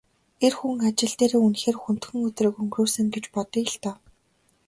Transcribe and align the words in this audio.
Эр 0.45 0.53
хүн 0.57 0.79
ажил 0.89 1.13
дээрээ 1.17 1.41
үнэхээр 1.45 1.77
хүндхэн 1.79 2.17
өдрийг 2.27 2.55
өнгөрөөсөн 2.61 3.07
гэж 3.15 3.25
бодъё 3.35 3.61
л 3.71 3.75
доо. 3.83 3.95